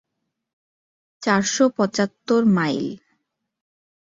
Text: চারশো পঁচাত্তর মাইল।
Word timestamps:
চারশো 1.23 1.65
পঁচাত্তর 1.77 2.41
মাইল। 2.55 2.87